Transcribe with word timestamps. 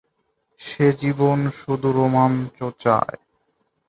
সে 0.59 0.85
জীবনে 0.97 1.49
শুধু 1.51 1.87
রোমাঞ্চ 1.91 2.57
চায়। 2.79 3.17